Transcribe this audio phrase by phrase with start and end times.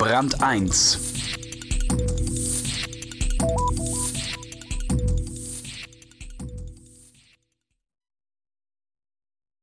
[0.00, 0.98] Brand 1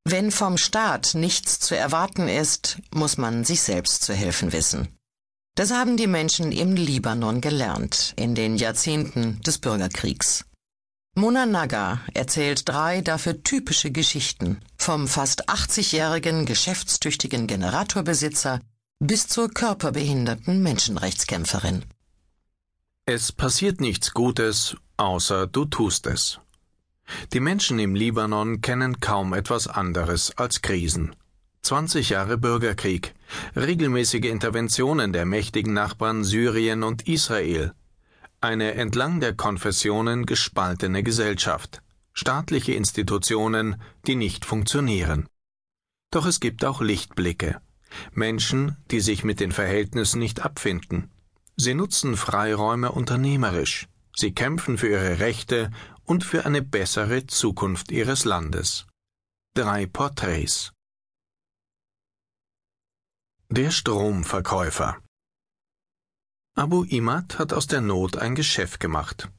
[0.04, 4.96] Wenn vom Staat nichts zu erwarten ist, muss man sich selbst zu helfen wissen.
[5.56, 10.44] Das haben die Menschen im Libanon gelernt in den Jahrzehnten des Bürgerkriegs.
[11.16, 18.60] Mona Naga erzählt drei dafür typische Geschichten, vom fast 80-jährigen geschäftstüchtigen Generatorbesitzer
[19.00, 21.84] bis zur körperbehinderten Menschenrechtskämpferin.
[23.06, 26.40] Es passiert nichts Gutes, außer du tust es.
[27.32, 31.14] Die Menschen im Libanon kennen kaum etwas anderes als Krisen.
[31.62, 33.14] 20 Jahre Bürgerkrieg,
[33.54, 37.72] regelmäßige Interventionen der mächtigen Nachbarn Syrien und Israel,
[38.40, 45.28] eine entlang der Konfessionen gespaltene Gesellschaft, staatliche Institutionen, die nicht funktionieren.
[46.10, 47.60] Doch es gibt auch Lichtblicke.
[48.12, 51.10] Menschen, die sich mit den Verhältnissen nicht abfinden.
[51.56, 53.88] Sie nutzen Freiräume unternehmerisch.
[54.14, 55.70] Sie kämpfen für ihre Rechte
[56.04, 58.86] und für eine bessere Zukunft ihres Landes.
[59.54, 60.72] Drei Porträts.
[63.48, 64.98] Der Stromverkäufer.
[66.56, 69.30] Abu Imad hat aus der Not ein Geschäft gemacht.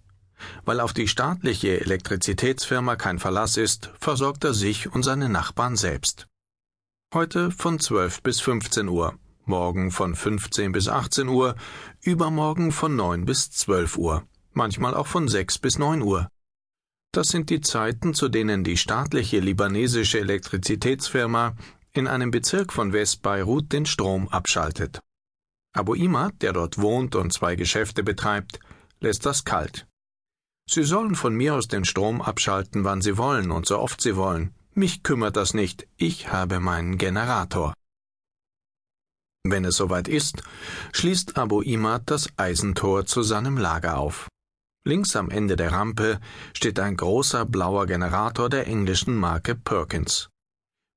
[0.64, 6.29] Weil auf die staatliche Elektrizitätsfirma kein Verlass ist, versorgt er sich und seine Nachbarn selbst.
[7.12, 11.56] Heute von 12 bis 15 Uhr, morgen von 15 bis 18 Uhr,
[12.04, 16.30] übermorgen von 9 bis 12 Uhr, manchmal auch von 6 bis 9 Uhr.
[17.12, 21.56] Das sind die Zeiten, zu denen die staatliche libanesische Elektrizitätsfirma
[21.94, 25.00] in einem Bezirk von West-Beirut den Strom abschaltet.
[25.74, 28.60] Abu Imad, der dort wohnt und zwei Geschäfte betreibt,
[29.00, 29.88] lässt das kalt.
[30.70, 34.16] Sie sollen von mir aus den Strom abschalten, wann sie wollen und so oft sie
[34.16, 34.54] wollen.
[34.80, 37.74] Mich kümmert das nicht, ich habe meinen Generator.
[39.44, 40.42] Wenn es soweit ist,
[40.94, 44.30] schließt Abu Imad das Eisentor zu seinem Lager auf.
[44.88, 46.22] Links am Ende der Rampe
[46.54, 50.30] steht ein großer blauer Generator der englischen Marke Perkins.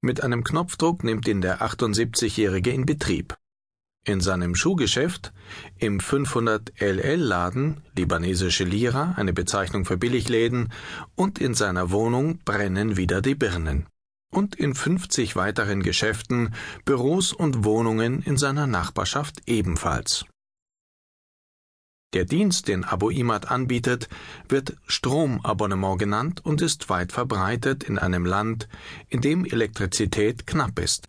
[0.00, 3.34] Mit einem Knopfdruck nimmt ihn der 78-Jährige in Betrieb.
[4.04, 5.32] In seinem Schuhgeschäft,
[5.78, 10.72] im 500 LL Laden, libanesische Lira, eine Bezeichnung für Billigläden,
[11.14, 13.86] und in seiner Wohnung brennen wieder die Birnen.
[14.32, 16.52] Und in 50 weiteren Geschäften,
[16.84, 20.24] Büros und Wohnungen in seiner Nachbarschaft ebenfalls.
[22.12, 24.08] Der Dienst, den Abu Imad anbietet,
[24.48, 28.68] wird Stromabonnement genannt und ist weit verbreitet in einem Land,
[29.08, 31.08] in dem Elektrizität knapp ist.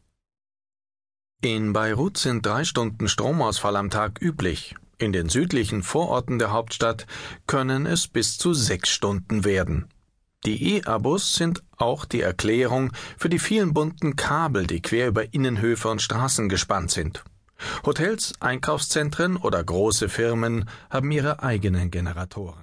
[1.44, 4.76] In Beirut sind drei Stunden Stromausfall am Tag üblich.
[4.98, 7.06] In den südlichen Vororten der Hauptstadt
[7.48, 9.90] können es bis zu sechs Stunden werden.
[10.46, 15.90] Die E-Abos sind auch die Erklärung für die vielen bunten Kabel, die quer über Innenhöfe
[15.90, 17.26] und Straßen gespannt sind.
[17.86, 22.52] Hotels, Einkaufszentren oder große Firmen haben ihre eigenen Generatoren.